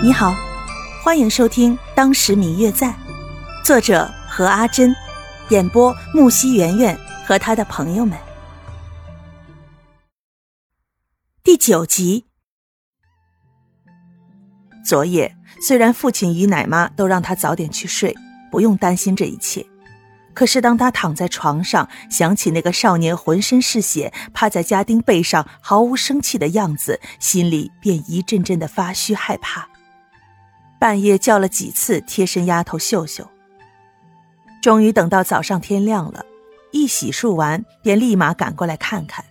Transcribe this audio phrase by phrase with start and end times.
[0.00, 0.32] 你好，
[1.02, 2.86] 欢迎收听《当时明月在》，
[3.64, 4.94] 作者何阿珍，
[5.48, 8.16] 演播木西圆圆和他的朋友们。
[11.42, 12.26] 第九集。
[14.86, 18.14] 昨夜虽然父亲与奶妈都让他早点去睡，
[18.52, 19.66] 不用担心这一切。
[20.32, 29.68] 可是，当他躺在床上，想起那个少年浑身是血趴在家丁背上毫无生气的样子，心里便一阵阵的发虚害怕。
[30.78, 33.28] 半夜叫了几次贴身丫头秀秀，
[34.62, 36.24] 终于等到早上天亮了，
[36.70, 39.24] 一洗漱完便立马赶过来看看。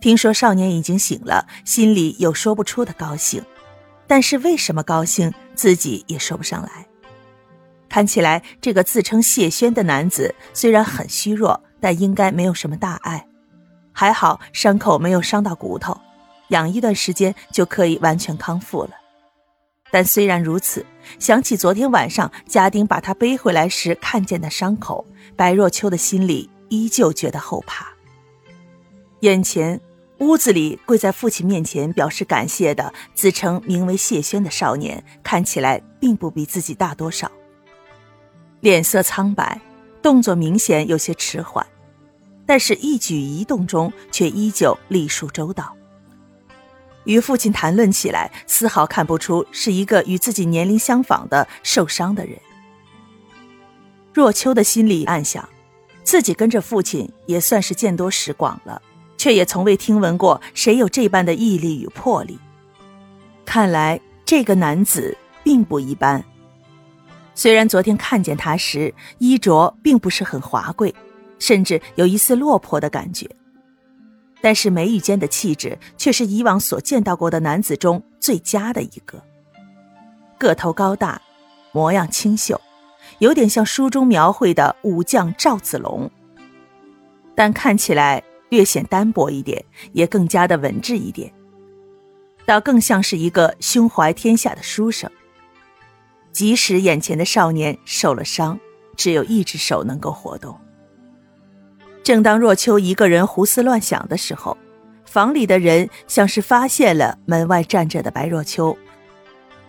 [0.00, 3.42] 听说少年已经醒了，心里有说不出的高兴，
[4.06, 6.86] 但是为什么高兴，自己也说不上来。
[7.88, 13.26] 看起来，这个自称谢轩的男子虽然很虚弱，但应该没有什么大碍。
[13.92, 15.98] 还好伤口没有伤到骨头，
[16.48, 18.90] 养一段时间就可以完全康复了。
[19.92, 20.84] 但虽然如此，
[21.18, 27.92] 想起昨天晚上家丁把他背回来时看见的伤口，白若秋的心里依旧觉得后怕。
[29.20, 29.78] 眼前
[30.20, 37.30] 屋子里跪在父亲面前表示感谢的，自称名为谢轩的少年，看起来并不比自己大多少。
[38.60, 39.60] 脸色苍白，
[40.00, 41.66] 动作明显有些迟缓，
[42.46, 45.76] 但是一举一动中却依旧礼数周到。
[47.04, 52.38] 与父亲谈论起来，丝毫看不出是一个与自己年龄相仿的受伤的人。
[54.12, 55.48] 若秋的心里暗想，
[56.04, 58.80] 自己跟着父亲也算是见多识广了，
[59.16, 62.38] 却也从未听闻过谁有这般的毅力与魄力。
[63.44, 66.22] 看来这个男子并不一般。
[67.34, 70.94] 虽然昨天看见他时衣着并不是很华贵，
[71.38, 73.28] 甚至有一丝落魄的感觉，
[74.42, 79.22] 但是眉宇间的气质却是以往所见到过的男子中最佳的一个。
[80.36, 81.22] 个头高大，
[81.70, 82.60] 模样清秀，
[83.20, 86.10] 有点像书中描绘的武将赵子龙，
[87.36, 91.32] 但看起来略显单薄一点，也更加的文质一点，
[92.44, 95.08] 倒更像是一个胸怀天下的书生。
[96.32, 98.58] 即使眼前的少年受了伤，
[98.96, 100.58] 只有一只手能够活动。
[102.02, 104.56] 正当若秋一个人胡思乱想的时候，
[105.04, 108.76] 房里的人像是发现了门外站着的白若秋，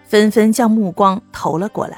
[0.07, 1.97] 纷纷将目光投了过来。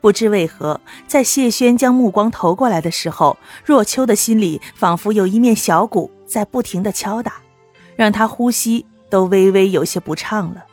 [0.00, 7.34] 不知为何，在谢轩将目光投过来的时候，若秋的心里仿佛有一面小鼓在不停的敲打，
[7.96, 10.64] 让他呼吸都微微有些不畅了。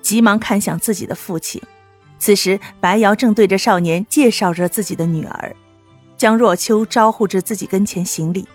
[0.00, 1.60] 急忙看向自己的父亲，
[2.18, 5.56] 此时白瑶正对着少年介绍着自己的女儿，
[6.22, 8.46] 将若秋招呼至自己跟前行礼。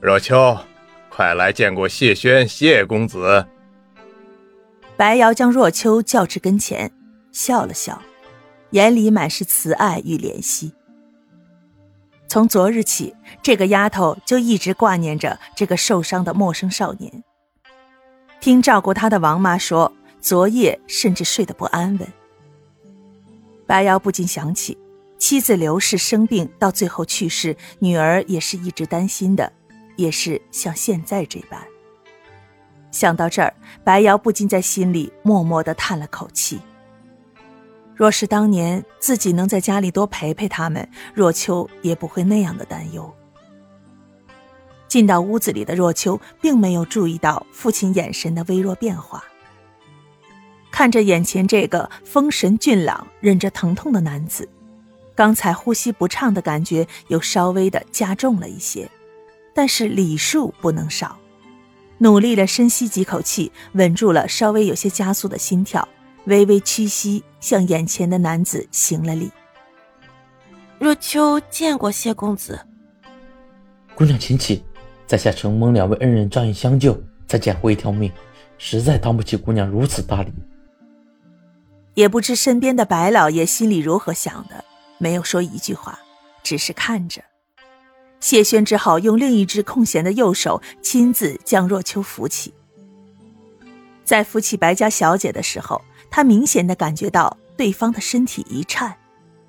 [0.00, 0.56] 若秋，
[1.10, 3.44] 快来见过谢轩谢公子。
[4.96, 6.92] 白瑶将若秋叫至跟前，
[7.32, 8.00] 笑了笑，
[8.70, 10.72] 眼里满是慈爱与怜惜。
[12.28, 17.24] 从昨日起，这个丫头就一直挂念着这个受伤的陌生少年。
[18.40, 19.92] 听照顾她的王妈说。
[20.20, 22.08] 昨夜甚至睡得不安稳，
[23.64, 24.76] 白瑶不禁想起
[25.18, 29.52] 妻子刘氏生病到最后去世，女儿也是一直担心的，
[29.96, 31.60] 也是像现在这般。
[32.92, 36.60] 想到这儿，白瑶不禁在心里默默的叹了口气。
[37.94, 43.12] 若是当年自己能在家里多陪陪他们，若秋也不会那样的担忧。
[44.86, 49.24] 进到屋子里的若秋，并没有注意到父亲眼神的微弱变化。
[50.70, 54.48] 看着眼前这个丰神俊朗、忍着疼痛的男子，
[55.16, 58.88] 刚才呼吸不畅的感觉又稍微的加重了一些，
[59.54, 61.18] 但是礼数不能少。
[61.98, 65.88] 努力的深吸几口气，稳住了稍微有些加速的心跳，
[66.26, 69.30] 微微屈膝向眼前的男子行了礼。
[70.78, 72.60] 若秋见过谢公子，
[73.94, 74.62] 姑娘请起，
[75.06, 78.12] 在下承蒙两位恩人仗义相救，才捡回一条命，
[78.58, 80.30] 实在当不起姑娘如此大礼。
[81.94, 84.62] 也不知身边的白老爷心里如何想的，
[84.98, 85.98] 没有说一句话，
[86.42, 87.22] 只是看着。
[88.20, 92.52] 谢轩只好用另一只空闲的右手亲自将若秋扶起。
[94.04, 98.96] 在扶起白家小姐的时候，他明显的感觉到对方的身体一颤，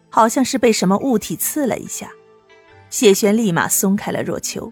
[0.10, 2.12] 好像是被什么物体刺了一下。
[2.90, 4.72] 谢轩立马松开了若秋。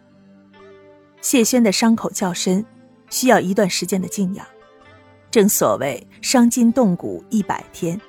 [1.22, 2.66] 谢轩的伤口较深，
[3.10, 4.46] 需要一段时间的静养。
[5.32, 8.00] 正所谓伤筋动骨一百天，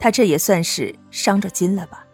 [0.00, 2.04] 他这也算是伤着筋了吧？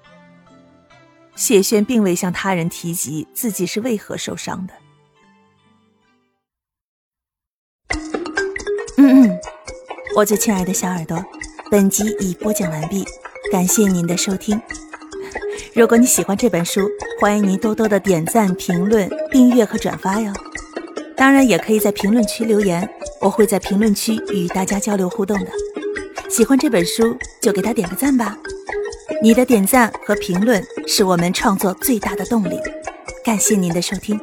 [1.36, 4.74] 谢轩并未向他人提及自己是为何受伤的。
[8.98, 9.38] 嗯嗯，
[10.16, 11.24] 我最亲爱的小耳朵，
[11.70, 13.04] 本集已播讲完毕，
[13.52, 14.60] 感谢您的收听。
[15.74, 16.88] 如果你喜欢这本书，
[17.20, 20.32] 欢迎您多多的点赞、评论、订阅和转发哟。
[21.14, 22.88] 当然，也可以在评论区留言，
[23.20, 25.50] 我会在评论区与大家交流互动的。
[26.28, 28.36] 喜欢这本书就给他点个赞吧，
[29.22, 32.60] 你的点赞和评论是我们创作最大的动力。
[33.24, 34.20] 感谢您的收听。